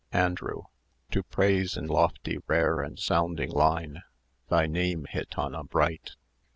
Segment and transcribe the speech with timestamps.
[0.13, 0.65] ANDREW
[1.11, 4.01] To praise in lofty, rare, and sounding line
[4.49, 6.13] Thy name, gitana bright!